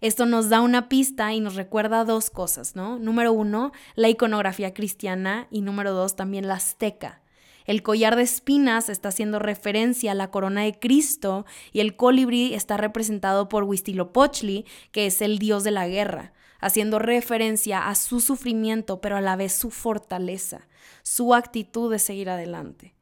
Esto 0.00 0.26
nos 0.26 0.48
da 0.48 0.60
una 0.60 0.88
pista 0.88 1.32
y 1.32 1.40
nos 1.40 1.54
recuerda 1.54 2.04
dos 2.04 2.30
cosas, 2.30 2.76
¿no? 2.76 2.98
Número 2.98 3.32
uno, 3.32 3.72
la 3.94 4.08
iconografía 4.08 4.74
cristiana 4.74 5.48
y 5.50 5.60
número 5.60 5.92
dos, 5.92 6.16
también 6.16 6.46
la 6.46 6.54
azteca. 6.54 7.22
El 7.68 7.82
collar 7.82 8.16
de 8.16 8.22
espinas 8.22 8.88
está 8.88 9.10
haciendo 9.10 9.38
referencia 9.38 10.12
a 10.12 10.14
la 10.14 10.30
corona 10.30 10.62
de 10.62 10.78
Cristo 10.78 11.44
y 11.70 11.80
el 11.80 11.96
colibrí 11.96 12.54
está 12.54 12.78
representado 12.78 13.50
por 13.50 13.64
Huitzilopochtli, 13.64 14.64
que 14.90 15.06
es 15.06 15.20
el 15.20 15.38
dios 15.38 15.64
de 15.64 15.72
la 15.72 15.86
guerra, 15.86 16.32
haciendo 16.60 16.98
referencia 16.98 17.88
a 17.88 17.94
su 17.94 18.20
sufrimiento, 18.20 19.02
pero 19.02 19.16
a 19.16 19.20
la 19.20 19.36
vez 19.36 19.52
su 19.52 19.70
fortaleza, 19.70 20.66
su 21.02 21.34
actitud 21.34 21.90
de 21.90 21.98
seguir 21.98 22.30
adelante. 22.30 22.94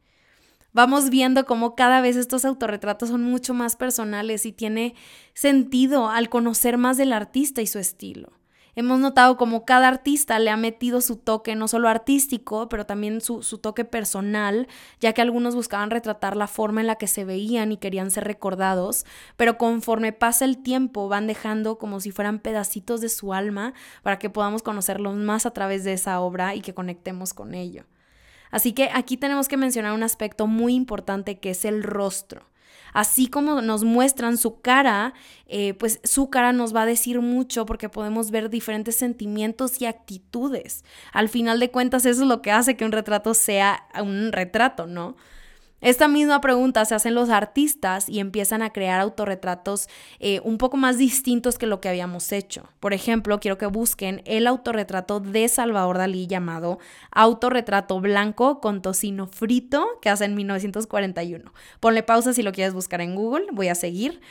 Vamos 0.77 1.09
viendo 1.09 1.47
cómo 1.47 1.75
cada 1.75 2.03
vez 2.03 2.17
estos 2.17 2.45
autorretratos 2.45 3.09
son 3.09 3.23
mucho 3.23 3.55
más 3.55 3.77
personales 3.77 4.45
y 4.45 4.53
tiene 4.53 4.95
sentido 5.33 6.11
al 6.11 6.29
conocer 6.29 6.77
más 6.77 6.99
del 6.99 7.15
artista 7.15 7.63
y 7.63 7.67
su 7.67 7.79
estilo. 7.79 8.35
hemos 8.75 9.01
notado 9.01 9.39
como 9.39 9.65
cada 9.65 9.89
artista 9.89 10.39
le 10.39 10.51
ha 10.51 10.57
metido 10.59 11.01
su 11.01 11.17
toque, 11.17 11.55
no 11.55 11.67
solo 11.67 11.89
artístico, 11.89 12.69
pero 12.69 12.85
también 12.85 13.23
su, 13.23 13.43
su, 13.43 13.57
toque 13.57 13.87
personal, 13.87 14.69
ya 15.01 15.15
que 15.15 15.23
algunos 15.23 15.55
buscaban 15.55 15.91
retratar 15.91 16.37
la 16.37 16.47
forma 16.47 16.83
en 16.83 16.89
la 16.89 16.97
que 16.97 17.07
se 17.07 17.25
veían 17.25 17.73
y 17.73 17.79
querían 17.79 18.11
ser 18.11 18.25
recordados, 18.25 19.07
pero 19.39 19.57
conforme 19.57 20.13
pasa 20.13 20.45
el 20.45 20.59
tiempo 20.59 21.09
van 21.09 21.27
dejando 21.27 21.79
como 21.79 22.01
si 22.01 22.11
fueran 22.11 22.39
pedacitos 22.39 23.01
de 23.01 23.09
su 23.09 23.33
alma 23.33 23.73
para 24.03 24.19
que 24.19 24.29
podamos 24.29 24.63
conocerlos 24.63 25.17
más 25.17 25.47
a 25.47 25.53
través 25.53 25.85
de 25.85 25.95
esa 25.95 26.21
obra 26.21 26.55
y 26.55 26.61
que 26.61 26.75
conectemos 26.75 27.33
con 27.33 27.55
ello. 27.55 27.87
Así 28.51 28.73
que 28.73 28.91
aquí 28.93 29.17
tenemos 29.17 29.49
que 29.49 29.57
mencionar 29.57 29.93
un 29.93 30.03
aspecto 30.03 30.47
muy 30.47 30.75
importante 30.75 31.39
que 31.39 31.51
es 31.51 31.65
el 31.65 31.83
rostro 31.83 32.47
así 32.97 33.27
como 33.27 33.61
nos 33.61 33.85
muestran 33.85 34.39
su 34.39 34.63
cara, 34.63 35.13
eh, 35.49 35.75
pues 35.75 36.01
su 36.03 36.31
cara 36.31 36.55
nos 36.55 36.75
va 36.75 36.83
a 36.83 36.87
decir 36.87 37.21
mucho 37.21 37.67
porque 37.67 37.91
podemos 37.91 38.31
ver 38.31 38.49
diferentes 38.49 38.97
sentimientos 38.97 39.83
y 39.83 39.85
actitudes. 39.85 40.83
Al 41.13 41.29
final 41.29 41.61
de 41.61 41.71
cuentas, 41.71 42.07
eso 42.07 42.23
es 42.23 42.27
lo 42.29 42.41
que 42.41 42.53
hace 42.53 42.75
que 42.75 42.87
un 42.87 42.93
retrato 42.93 43.35
sea 43.35 43.87
un 44.01 44.33
retrato, 44.33 44.87
¿no? 44.87 45.17
Esta 45.83 46.09
misma 46.09 46.41
pregunta 46.41 46.85
se 46.87 46.95
hacen 46.95 47.15
los 47.15 47.29
artistas 47.29 48.09
y 48.09 48.21
empiezan 48.21 48.63
a 48.63 48.71
crear 48.71 48.99
autorretratos 48.99 49.89
eh, 50.21 50.41
un 50.43 50.57
poco 50.57 50.79
más 50.79 50.97
distintos 50.97 51.59
que 51.59 51.67
lo 51.67 51.83
que 51.83 51.91
habíamos 51.91 52.33
hecho. 52.33 52.65
Por 52.81 52.95
ejemplo, 52.95 53.41
quiero 53.41 53.59
que 53.59 53.67
busquen 53.67 54.23
el 54.25 54.47
autorretrato 54.47 55.21
de 55.21 55.47
Salvador 55.49 55.99
Dalí 55.99 56.27
llamado 56.27 56.79
Autorretrato 57.11 58.01
Blanco 58.01 58.61
con 58.61 58.81
tocino 58.81 59.27
frito 59.27 59.87
que 60.01 60.09
hace 60.09 60.25
en 60.25 60.35
1941. 60.35 61.53
Ponle 61.79 62.03
pausa 62.03 62.33
si 62.33 62.43
lo 62.43 62.53
quieres 62.53 62.73
buscar 62.73 63.03
en 63.03 63.15
Google, 63.15 63.47
voy 63.53 63.69
a 63.69 63.75
seguir. 63.75 64.23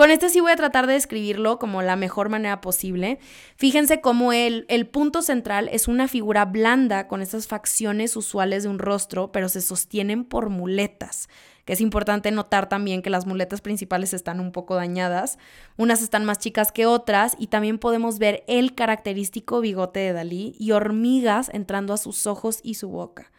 Con 0.00 0.10
este 0.10 0.30
sí 0.30 0.40
voy 0.40 0.52
a 0.52 0.56
tratar 0.56 0.86
de 0.86 0.94
describirlo 0.94 1.58
como 1.58 1.82
la 1.82 1.94
mejor 1.94 2.30
manera 2.30 2.62
posible. 2.62 3.18
Fíjense 3.56 4.00
cómo 4.00 4.32
el, 4.32 4.64
el 4.70 4.86
punto 4.86 5.20
central 5.20 5.68
es 5.70 5.88
una 5.88 6.08
figura 6.08 6.46
blanda 6.46 7.06
con 7.06 7.20
estas 7.20 7.46
facciones 7.46 8.16
usuales 8.16 8.62
de 8.62 8.70
un 8.70 8.78
rostro, 8.78 9.30
pero 9.30 9.50
se 9.50 9.60
sostienen 9.60 10.24
por 10.24 10.48
muletas 10.48 11.28
que 11.66 11.74
es 11.74 11.82
importante 11.82 12.30
notar 12.30 12.68
también 12.70 13.02
que 13.02 13.10
las 13.10 13.26
muletas 13.26 13.60
principales 13.60 14.14
están 14.14 14.40
un 14.40 14.52
poco 14.52 14.74
dañadas, 14.74 15.38
unas 15.76 16.00
están 16.00 16.24
más 16.24 16.38
chicas 16.38 16.72
que 16.72 16.86
otras 16.86 17.36
y 17.38 17.48
también 17.48 17.78
podemos 17.78 18.18
ver 18.18 18.42
el 18.48 18.74
característico 18.74 19.60
bigote 19.60 20.00
de 20.00 20.14
Dalí 20.14 20.56
y 20.58 20.72
hormigas 20.72 21.50
entrando 21.52 21.92
a 21.92 21.98
sus 21.98 22.26
ojos 22.26 22.60
y 22.62 22.74
su 22.74 22.88
boca. 22.88 23.30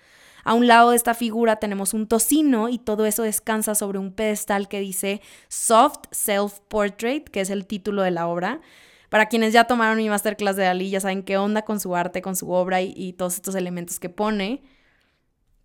A 0.43 0.53
un 0.53 0.67
lado 0.67 0.91
de 0.91 0.95
esta 0.95 1.13
figura 1.13 1.57
tenemos 1.57 1.93
un 1.93 2.07
tocino 2.07 2.69
y 2.69 2.77
todo 2.77 3.05
eso 3.05 3.23
descansa 3.23 3.75
sobre 3.75 3.99
un 3.99 4.11
pedestal 4.11 4.67
que 4.67 4.79
dice 4.79 5.21
Soft 5.47 6.05
Self 6.11 6.59
Portrait, 6.67 7.27
que 7.27 7.41
es 7.41 7.49
el 7.49 7.67
título 7.67 8.01
de 8.01 8.11
la 8.11 8.27
obra. 8.27 8.61
Para 9.09 9.27
quienes 9.27 9.53
ya 9.53 9.65
tomaron 9.65 9.97
mi 9.97 10.09
masterclass 10.09 10.55
de 10.55 10.63
Dalí, 10.63 10.89
ya 10.89 11.01
saben 11.01 11.23
qué 11.23 11.37
onda 11.37 11.63
con 11.63 11.79
su 11.79 11.95
arte, 11.95 12.21
con 12.21 12.35
su 12.35 12.51
obra 12.51 12.81
y, 12.81 12.93
y 12.95 13.13
todos 13.13 13.35
estos 13.35 13.55
elementos 13.55 13.99
que 13.99 14.09
pone. 14.09 14.63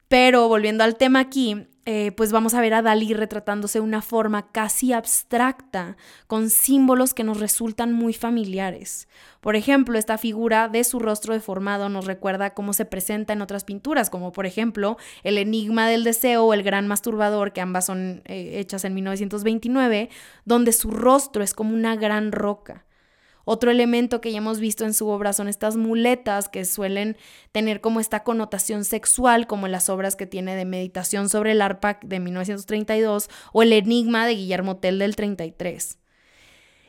Pero 0.09 0.49
volviendo 0.49 0.85
al 0.85 0.97
tema 0.97 1.21
aquí, 1.21 1.69
eh, 1.89 2.11
pues 2.11 2.33
vamos 2.33 2.53
a 2.55 2.61
ver 2.61 2.75
a 2.75 2.83
Dalí 2.83 3.15
retratándose 3.15 3.79
de 3.79 3.85
una 3.85 4.03
forma 4.03 4.51
casi 4.51 4.93
abstracta, 4.93 5.97
con 6.27 6.51
símbolos 6.51 7.15
que 7.15 7.23
nos 7.23 7.39
resultan 7.39 7.93
muy 7.93 8.13
familiares. 8.13 9.07
Por 9.41 9.55
ejemplo, 9.55 9.97
esta 9.97 10.19
figura 10.19 10.69
de 10.69 10.83
su 10.83 10.99
rostro 10.99 11.33
deformado 11.33 11.89
nos 11.89 12.05
recuerda 12.05 12.55
cómo 12.55 12.73
se 12.73 12.87
presenta 12.87 13.33
en 13.33 13.41
otras 13.41 13.63
pinturas, 13.63 14.11
como 14.11 14.33
por 14.33 14.47
ejemplo 14.47 14.97
El 15.23 15.39
Enigma 15.39 15.89
del 15.89 16.03
Deseo 16.03 16.45
o 16.45 16.55
El 16.55 16.65
Gran 16.65 16.89
Masturbador, 16.89 17.53
que 17.53 17.61
ambas 17.61 17.87
son 17.87 18.23
eh, 18.25 18.59
hechas 18.59 18.85
en 18.85 18.95
1929, 18.95 20.11
donde 20.45 20.73
su 20.73 20.91
rostro 20.91 21.45
es 21.45 21.55
como 21.55 21.73
una 21.73 21.95
gran 21.95 22.33
roca. 22.33 22.86
Otro 23.49 23.71
elemento 23.71 24.21
que 24.21 24.33
ya 24.33 24.39
hemos 24.39 24.59
visto 24.59 24.85
en 24.85 24.93
su 24.93 25.07
obra 25.07 25.33
son 25.33 25.47
estas 25.47 25.77
muletas 25.77 26.49
que 26.49 26.65
suelen 26.65 27.17
tener 27.53 27.81
como 27.81 28.01
esta 28.01 28.25
connotación 28.25 28.85
sexual, 28.85 29.47
como 29.47 29.69
las 29.69 29.89
obras 29.89 30.17
que 30.17 30.27
tiene 30.27 30.57
de 30.57 30.65
Meditación 30.65 31.29
sobre 31.29 31.53
el 31.53 31.63
arpa 31.63 32.01
de 32.03 32.19
1932 32.19 33.31
o 33.53 33.63
El 33.63 33.73
Enigma 33.73 34.27
de 34.27 34.35
Guillermo 34.35 34.79
Tell 34.79 34.99
del 34.99 35.15
33. 35.15 35.97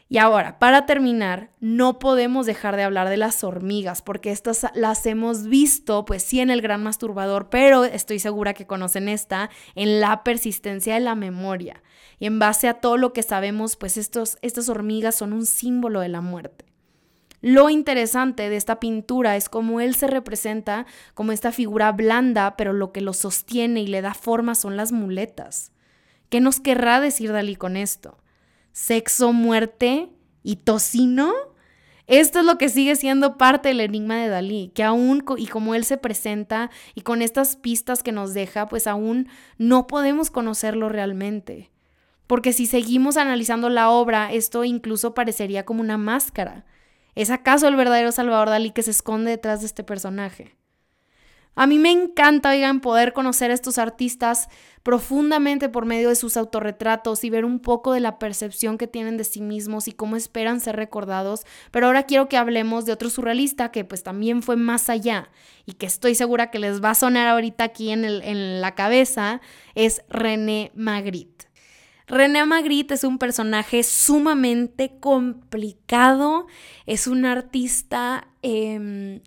Y 0.09 0.19
ahora, 0.19 0.57
para 0.57 0.85
terminar, 0.85 1.51
no 1.59 1.99
podemos 1.99 2.45
dejar 2.45 2.77
de 2.77 2.83
hablar 2.83 3.09
de 3.09 3.17
las 3.17 3.43
hormigas, 3.43 4.01
porque 4.01 4.31
estas 4.31 4.67
las 4.73 5.05
hemos 5.05 5.47
visto, 5.47 6.05
pues 6.05 6.23
sí, 6.23 6.39
en 6.39 6.49
el 6.49 6.61
gran 6.61 6.81
masturbador, 6.81 7.49
pero 7.49 7.83
estoy 7.83 8.19
segura 8.19 8.53
que 8.53 8.65
conocen 8.65 9.09
esta, 9.09 9.49
en 9.75 9.99
la 9.99 10.23
persistencia 10.23 10.93
de 10.93 11.01
la 11.01 11.15
memoria. 11.15 11.83
Y 12.19 12.25
en 12.25 12.39
base 12.39 12.69
a 12.69 12.75
todo 12.75 12.95
lo 12.95 13.11
que 13.11 13.21
sabemos, 13.21 13.75
pues 13.75 13.97
estos, 13.97 14.37
estas 14.41 14.69
hormigas 14.69 15.15
son 15.15 15.33
un 15.33 15.45
símbolo 15.45 15.99
de 15.99 16.09
la 16.09 16.21
muerte. 16.21 16.65
Lo 17.41 17.69
interesante 17.69 18.49
de 18.49 18.55
esta 18.55 18.79
pintura 18.79 19.35
es 19.35 19.49
cómo 19.49 19.81
él 19.81 19.93
se 19.93 20.07
representa 20.07 20.85
como 21.13 21.33
esta 21.33 21.51
figura 21.51 21.91
blanda, 21.91 22.55
pero 22.57 22.71
lo 22.71 22.93
que 22.93 23.01
lo 23.01 23.13
sostiene 23.13 23.81
y 23.81 23.87
le 23.87 24.01
da 24.01 24.13
forma 24.13 24.55
son 24.55 24.77
las 24.77 24.91
muletas. 24.93 25.71
¿Qué 26.29 26.39
nos 26.39 26.59
querrá 26.59 26.99
decir 26.99 27.31
Dalí 27.31 27.55
con 27.55 27.77
esto? 27.77 28.17
¿Sexo, 28.77 29.33
muerte 29.33 30.07
y 30.43 30.57
tocino? 30.57 31.33
Esto 32.05 32.39
es 32.39 32.45
lo 32.45 32.59
que 32.59 32.69
sigue 32.69 32.95
siendo 32.95 33.35
parte 33.35 33.69
del 33.69 33.79
enigma 33.79 34.17
de 34.17 34.27
Dalí, 34.27 34.71
que 34.75 34.83
aún 34.83 35.25
y 35.35 35.47
como 35.47 35.73
él 35.73 35.83
se 35.83 35.97
presenta 35.97 36.69
y 36.93 37.01
con 37.01 37.23
estas 37.23 37.55
pistas 37.55 38.03
que 38.03 38.11
nos 38.11 38.35
deja, 38.35 38.67
pues 38.67 38.85
aún 38.85 39.29
no 39.57 39.87
podemos 39.87 40.29
conocerlo 40.29 40.89
realmente. 40.89 41.71
Porque 42.27 42.53
si 42.53 42.67
seguimos 42.67 43.17
analizando 43.17 43.69
la 43.69 43.89
obra, 43.89 44.31
esto 44.31 44.63
incluso 44.63 45.15
parecería 45.15 45.65
como 45.65 45.81
una 45.81 45.97
máscara. 45.97 46.63
¿Es 47.15 47.31
acaso 47.31 47.67
el 47.67 47.77
verdadero 47.77 48.11
Salvador 48.11 48.49
Dalí 48.49 48.69
que 48.69 48.83
se 48.83 48.91
esconde 48.91 49.31
detrás 49.31 49.61
de 49.61 49.65
este 49.65 49.83
personaje? 49.83 50.56
A 51.57 51.65
mí 51.65 51.79
me 51.79 51.91
encanta, 51.91 52.51
oigan, 52.51 52.81
poder 52.81 53.13
conocer 53.13 53.49
a 53.49 53.55
estos 53.55 53.79
artistas 53.79 54.47
profundamente 54.83 55.69
por 55.69 55.85
medio 55.85 56.09
de 56.09 56.15
sus 56.15 56.37
autorretratos 56.37 57.23
y 57.23 57.31
ver 57.31 57.45
un 57.45 57.59
poco 57.59 57.93
de 57.93 57.99
la 57.99 58.19
percepción 58.19 58.77
que 58.77 58.85
tienen 58.85 59.17
de 59.17 59.23
sí 59.23 59.41
mismos 59.41 59.87
y 59.87 59.91
cómo 59.91 60.15
esperan 60.15 60.59
ser 60.59 60.75
recordados. 60.75 61.47
Pero 61.71 61.87
ahora 61.87 62.03
quiero 62.03 62.29
que 62.29 62.37
hablemos 62.37 62.85
de 62.85 62.91
otro 62.91 63.09
surrealista 63.09 63.71
que 63.71 63.83
pues 63.83 64.03
también 64.03 64.43
fue 64.43 64.55
más 64.55 64.87
allá 64.87 65.31
y 65.65 65.73
que 65.73 65.87
estoy 65.87 66.13
segura 66.13 66.51
que 66.51 66.59
les 66.59 66.79
va 66.79 66.91
a 66.91 66.95
sonar 66.95 67.27
ahorita 67.27 67.63
aquí 67.63 67.89
en, 67.89 68.05
en 68.05 68.61
la 68.61 68.75
cabeza, 68.75 69.41
es 69.73 70.03
René 70.09 70.71
Magritte. 70.75 71.47
René 72.05 72.45
Magritte 72.45 72.93
es 72.93 73.03
un 73.03 73.17
personaje 73.17 73.81
sumamente 73.81 74.99
complicado, 74.99 76.45
es 76.85 77.07
un 77.07 77.25
artista... 77.25 78.27
Em, 78.43 79.21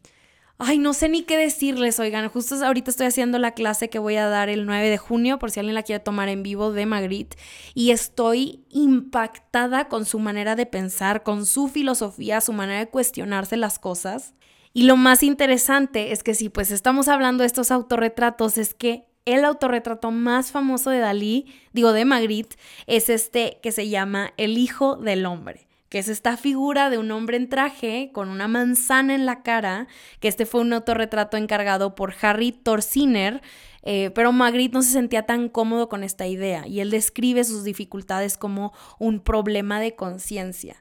ay, 0.61 0.79
no 0.79 0.93
sé 0.93 1.09
ni 1.09 1.23
qué 1.23 1.39
decirles, 1.39 1.99
oigan, 1.99 2.29
justo 2.29 2.55
ahorita 2.63 2.91
estoy 2.91 3.07
haciendo 3.07 3.39
la 3.39 3.53
clase 3.53 3.89
que 3.89 3.99
voy 3.99 4.17
a 4.17 4.29
dar 4.29 4.51
el 4.51 4.67
9 4.67 4.91
de 4.91 4.99
junio, 4.99 5.39
por 5.39 5.51
si 5.51 5.59
alguien 5.59 5.75
la 5.75 5.83
quiere 5.83 6.05
tomar 6.05 6.29
en 6.29 6.43
vivo 6.43 6.71
de 6.73 6.85
Magritte, 6.85 7.39
y 7.75 7.93
estoy 7.93 8.63
impactada 8.69 9.89
con 9.89 10.05
su 10.05 10.19
manera 10.19 10.57
de 10.57 10.67
pensar, 10.67 11.23
con 11.23 11.47
su 11.47 11.69
filosofía, 11.69 12.43
su 12.43 12.53
manera 12.53 12.81
de 12.81 12.91
cuestionarse 12.91 13.57
las 13.57 13.79
cosas. 13.79 14.35
Y 14.75 14.83
lo 14.83 14.97
más 14.97 15.23
interesante 15.23 16.13
es 16.13 16.23
que 16.23 16.35
si 16.35 16.51
pues 16.51 16.71
estamos 16.71 17.09
hablando 17.09 17.43
de 17.43 17.47
estos 17.47 17.71
autorretratos, 17.71 18.59
es 18.59 18.75
que 18.75 19.07
el 19.25 19.47
autorretrato 19.47 20.11
más 20.11 20.53
famoso 20.53 20.91
de 20.91 20.99
Dalí, 20.99 21.47
digo 21.73 21.93
de 21.93 22.05
Magritte, 22.05 22.57
es 22.87 23.09
este 23.09 23.61
que 23.63 23.73
se 23.73 23.89
llama 23.89 24.35
El 24.37 24.59
Hijo 24.59 24.97
del 24.97 25.25
Hombre 25.25 25.70
que 25.91 25.99
es 25.99 26.09
esta 26.09 26.37
figura 26.37 26.89
de 26.89 26.99
un 26.99 27.11
hombre 27.11 27.37
en 27.37 27.49
traje 27.49 28.11
con 28.15 28.29
una 28.29 28.49
manzana 28.49 29.15
en 29.15 29.27
la 29.27 29.43
cara, 29.43 29.89
que 30.21 30.29
este 30.29 30.47
fue 30.47 30.63
un 30.63 30.73
autorretrato 30.73 31.37
encargado 31.37 31.97
por 31.97 32.15
Harry 32.23 32.53
Torsiner, 32.53 33.43
eh, 33.83 34.11
pero 34.15 34.33
Magritte 34.33 34.75
no 34.75 34.83
se 34.83 34.93
sentía 34.93 35.27
tan 35.27 35.49
cómodo 35.49 35.89
con 35.89 36.05
esta 36.05 36.27
idea 36.29 36.67
y 36.67 36.81
él 36.81 36.91
describe 36.91 37.43
sus 37.45 37.65
dificultades 37.65 38.39
como 38.39 38.73
un 38.99 39.21
problema 39.21 39.81
de 39.81 39.97
conciencia. 39.97 40.81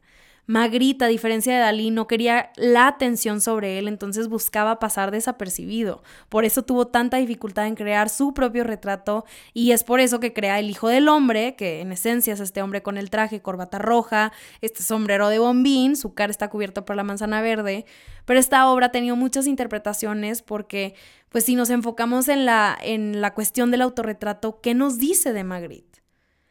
Magritte, 0.49 1.05
a 1.05 1.07
diferencia 1.07 1.53
de 1.53 1.59
Dalí, 1.59 1.91
no 1.91 2.07
quería 2.07 2.49
la 2.55 2.87
atención 2.87 3.39
sobre 3.39 3.77
él, 3.77 3.87
entonces 3.87 4.29
buscaba 4.29 4.79
pasar 4.79 5.11
desapercibido. 5.11 6.01
Por 6.27 6.43
eso 6.43 6.63
tuvo 6.63 6.87
tanta 6.87 7.17
dificultad 7.17 7.67
en 7.67 7.75
crear 7.75 8.09
su 8.09 8.33
propio 8.33 8.63
retrato 8.63 9.25
y 9.53 9.73
es 9.73 9.83
por 9.83 9.99
eso 9.99 10.19
que 10.19 10.33
crea 10.33 10.57
El 10.57 10.71
Hijo 10.71 10.87
del 10.87 11.07
Hombre, 11.07 11.55
que 11.55 11.81
en 11.81 11.91
esencia 11.91 12.33
es 12.33 12.39
este 12.39 12.63
hombre 12.63 12.81
con 12.81 12.97
el 12.97 13.11
traje, 13.11 13.43
corbata 13.43 13.77
roja, 13.77 14.31
este 14.61 14.81
sombrero 14.81 15.29
de 15.29 15.37
bombín, 15.37 15.95
su 15.95 16.15
cara 16.15 16.31
está 16.31 16.49
cubierta 16.49 16.83
por 16.83 16.95
la 16.95 17.03
manzana 17.03 17.43
verde, 17.43 17.85
pero 18.25 18.39
esta 18.39 18.67
obra 18.71 18.87
ha 18.87 18.91
tenido 18.91 19.15
muchas 19.15 19.45
interpretaciones 19.45 20.41
porque, 20.41 20.95
pues 21.29 21.43
si 21.43 21.53
nos 21.53 21.69
enfocamos 21.69 22.27
en 22.27 22.47
la, 22.47 22.75
en 22.81 23.21
la 23.21 23.35
cuestión 23.35 23.69
del 23.69 23.83
autorretrato, 23.83 24.61
¿qué 24.61 24.73
nos 24.73 24.97
dice 24.97 25.31
de 25.31 25.43
Magritte? 25.43 26.01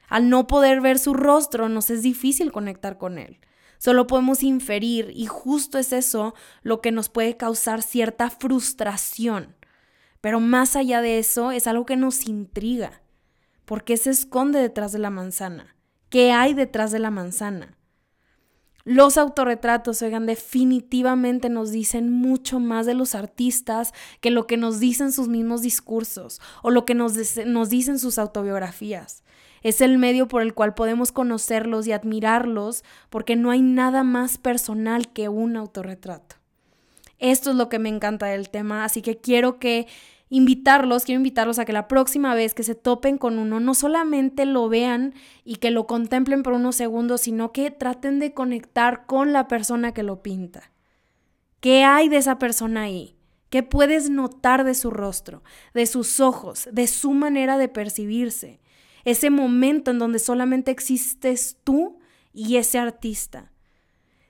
Al 0.07 0.31
no 0.31 0.47
poder 0.47 0.81
ver 0.81 1.00
su 1.00 1.14
rostro, 1.14 1.69
nos 1.69 1.90
es 1.90 2.02
difícil 2.02 2.52
conectar 2.52 2.97
con 2.97 3.19
él. 3.19 3.40
Solo 3.78 4.06
podemos 4.06 4.42
inferir 4.42 5.12
y 5.14 5.26
justo 5.26 5.78
es 5.78 5.92
eso 5.92 6.35
lo 6.62 6.80
que 6.80 6.92
nos 6.92 7.08
puede 7.08 7.37
causar 7.37 7.82
cierta 7.82 8.28
frustración. 8.28 9.56
Pero 10.20 10.40
más 10.40 10.76
allá 10.76 11.00
de 11.00 11.18
eso 11.18 11.52
es 11.52 11.66
algo 11.66 11.87
que 11.87 11.97
nos 11.97 12.26
intriga. 12.26 13.02
¿Por 13.64 13.85
qué 13.85 13.97
se 13.97 14.11
esconde 14.11 14.61
detrás 14.61 14.92
de 14.92 14.99
la 14.99 15.11
manzana? 15.11 15.76
¿Qué 16.11 16.32
hay 16.32 16.54
detrás 16.54 16.90
de 16.90 16.99
la 16.99 17.11
manzana? 17.11 17.78
Los 18.85 19.18
autorretratos, 19.18 20.00
oigan, 20.00 20.25
definitivamente 20.25 21.50
nos 21.50 21.70
dicen 21.70 22.11
mucho 22.11 22.58
más 22.58 22.87
de 22.87 22.94
los 22.94 23.14
artistas 23.14 23.92
que 24.23 24.30
lo 24.30 24.47
que 24.47 24.56
nos 24.56 24.80
dicen 24.80 25.12
sus 25.12 25.28
mismos 25.28 25.61
discursos 25.61 26.40
o 26.62 26.70
lo 26.70 26.87
que 26.87 26.94
nos, 26.94 27.12
nos 27.44 27.68
dicen 27.68 27.99
sus 27.99 28.18
autobiografías. 28.18 29.23
Es 29.62 29.81
el 29.81 29.99
medio 29.99 30.29
por 30.29 30.43
el 30.43 30.55
cual 30.55 30.75
podemos 30.75 31.12
conocerlos 31.12 31.87
y 31.87 31.93
admirarlos 31.93 32.85
porque 33.11 33.37
no 33.37 33.50
hay 33.50 33.62
nada 33.62 34.05
más 34.05 34.38
personal 34.38 35.12
que 35.12 35.29
un 35.29 35.57
autorretrato. 35.57 36.37
Esto 37.19 37.50
es 37.50 37.57
lo 37.57 37.69
que 37.69 37.79
me 37.79 37.88
encanta 37.88 38.27
del 38.27 38.50
tema, 38.50 38.85
así 38.85 39.03
que 39.03 39.19
quiero 39.19 39.59
que 39.59 39.87
invitarlos, 40.31 41.05
quiero 41.05 41.19
invitarlos 41.19 41.59
a 41.59 41.65
que 41.65 41.73
la 41.73 41.88
próxima 41.88 42.35
vez 42.35 42.55
que 42.55 42.62
se 42.62 42.75
topen 42.75 43.19
con 43.19 43.38
uno, 43.38 43.61
no 43.61 43.75
solamente 43.75 44.45
lo 44.45 44.69
vean 44.69 45.15
y 45.45 45.57
que 45.57 45.71
lo 45.71 45.87
contemplen 45.87 46.43
por 46.43 46.53
unos 46.53 46.77
segundos, 46.77 47.23
sino 47.23 47.53
que 47.53 47.71
traten 47.71 48.19
de 48.19 48.35
conectar 48.35 49.07
con 49.07 49.33
la 49.33 49.49
persona 49.49 49.93
que 49.93 50.03
lo 50.03 50.23
pinta. 50.23 50.71
¿Qué 51.61 51.83
hay 51.83 52.09
de 52.09 52.19
esa 52.19 52.38
persona 52.38 52.83
ahí? 52.83 53.17
¿Qué 53.50 53.62
puedes 53.62 54.11
notar 54.11 54.65
de 54.65 54.75
su 54.75 54.91
rostro, 54.91 55.43
de 55.73 55.87
sus 55.87 56.21
ojos, 56.21 56.69
de 56.71 56.87
su 56.87 57.12
manera 57.12 57.57
de 57.57 57.69
percibirse? 57.69 58.61
Ese 59.11 59.31
momento 59.31 59.91
en 59.91 59.99
donde 59.99 60.19
solamente 60.19 60.71
existes 60.71 61.57
tú 61.65 61.99
y 62.33 62.57
ese 62.57 62.79
artista. 62.79 63.53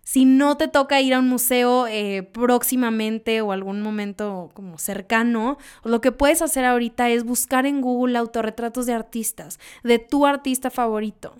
Si 0.03 0.25
no 0.25 0.57
te 0.57 0.69
toca 0.69 1.01
ir 1.01 1.13
a 1.13 1.19
un 1.19 1.29
museo 1.29 1.87
eh, 1.87 2.23
próximamente 2.23 3.43
o 3.43 3.53
algún 3.53 3.83
momento 3.83 4.51
como 4.55 4.79
cercano, 4.79 5.59
lo 5.85 6.01
que 6.01 6.13
puedes 6.13 6.41
hacer 6.41 6.65
ahorita 6.65 7.11
es 7.11 7.25
buscar 7.25 7.67
en 7.67 7.83
Google 7.83 8.17
autorretratos 8.17 8.87
de 8.87 8.95
artistas, 8.95 9.61
de 9.85 9.99
tu 9.99 10.25
artista 10.25 10.71
favorito. 10.71 11.37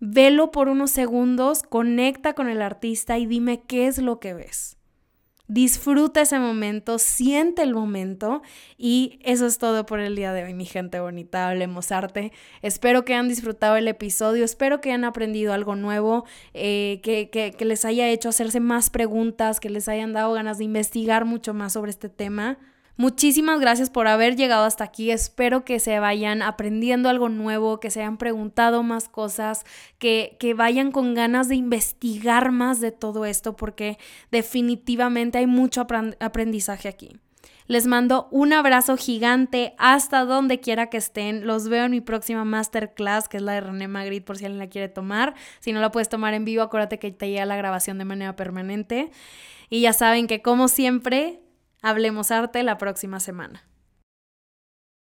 Velo 0.00 0.50
por 0.50 0.68
unos 0.68 0.90
segundos, 0.90 1.62
conecta 1.62 2.34
con 2.34 2.48
el 2.48 2.60
artista 2.62 3.18
y 3.18 3.26
dime 3.26 3.62
qué 3.62 3.86
es 3.86 3.98
lo 3.98 4.20
que 4.20 4.34
ves. 4.34 4.77
Disfruta 5.48 6.20
ese 6.20 6.38
momento, 6.38 6.98
siente 6.98 7.62
el 7.62 7.72
momento 7.72 8.42
y 8.76 9.18
eso 9.22 9.46
es 9.46 9.56
todo 9.56 9.86
por 9.86 9.98
el 9.98 10.14
día 10.14 10.34
de 10.34 10.44
hoy, 10.44 10.52
mi 10.52 10.66
gente 10.66 11.00
bonita. 11.00 11.48
Hablemos 11.48 11.90
arte. 11.90 12.32
Espero 12.60 13.06
que 13.06 13.14
hayan 13.14 13.28
disfrutado 13.28 13.76
el 13.76 13.88
episodio, 13.88 14.44
espero 14.44 14.82
que 14.82 14.90
hayan 14.90 15.04
aprendido 15.04 15.54
algo 15.54 15.74
nuevo, 15.74 16.26
eh, 16.52 17.00
que, 17.02 17.30
que 17.30 17.64
les 17.64 17.86
haya 17.86 18.10
hecho 18.10 18.28
hacerse 18.28 18.60
más 18.60 18.90
preguntas, 18.90 19.58
que 19.58 19.70
les 19.70 19.88
hayan 19.88 20.12
dado 20.12 20.34
ganas 20.34 20.58
de 20.58 20.64
investigar 20.64 21.24
mucho 21.24 21.54
más 21.54 21.72
sobre 21.72 21.92
este 21.92 22.10
tema. 22.10 22.58
Muchísimas 23.00 23.60
gracias 23.60 23.90
por 23.90 24.08
haber 24.08 24.34
llegado 24.34 24.64
hasta 24.64 24.82
aquí. 24.82 25.12
Espero 25.12 25.64
que 25.64 25.78
se 25.78 26.00
vayan 26.00 26.42
aprendiendo 26.42 27.08
algo 27.08 27.28
nuevo, 27.28 27.78
que 27.78 27.92
se 27.92 28.00
hayan 28.00 28.16
preguntado 28.18 28.82
más 28.82 29.08
cosas, 29.08 29.64
que, 30.00 30.36
que 30.40 30.52
vayan 30.52 30.90
con 30.90 31.14
ganas 31.14 31.48
de 31.48 31.54
investigar 31.54 32.50
más 32.50 32.80
de 32.80 32.90
todo 32.90 33.24
esto, 33.24 33.54
porque 33.54 33.98
definitivamente 34.32 35.38
hay 35.38 35.46
mucho 35.46 35.86
aprendizaje 36.18 36.88
aquí. 36.88 37.20
Les 37.68 37.86
mando 37.86 38.26
un 38.32 38.52
abrazo 38.52 38.96
gigante 38.96 39.74
hasta 39.78 40.24
donde 40.24 40.58
quiera 40.58 40.90
que 40.90 40.96
estén. 40.96 41.46
Los 41.46 41.68
veo 41.68 41.84
en 41.84 41.92
mi 41.92 42.00
próxima 42.00 42.44
masterclass, 42.44 43.28
que 43.28 43.36
es 43.36 43.44
la 43.44 43.52
de 43.52 43.60
René 43.60 43.86
Magritte, 43.86 44.26
por 44.26 44.38
si 44.38 44.44
alguien 44.44 44.58
la 44.58 44.70
quiere 44.70 44.88
tomar. 44.88 45.34
Si 45.60 45.72
no 45.72 45.80
la 45.80 45.92
puedes 45.92 46.08
tomar 46.08 46.34
en 46.34 46.44
vivo, 46.44 46.62
acuérdate 46.62 46.98
que 46.98 47.12
te 47.12 47.28
llega 47.28 47.46
la 47.46 47.56
grabación 47.56 47.96
de 47.98 48.06
manera 48.06 48.34
permanente. 48.34 49.12
Y 49.70 49.82
ya 49.82 49.92
saben 49.92 50.26
que 50.26 50.42
como 50.42 50.66
siempre, 50.66 51.42
Hablemos 51.82 52.30
arte 52.30 52.62
la 52.62 52.78
próxima 52.78 53.20
semana. 53.20 53.62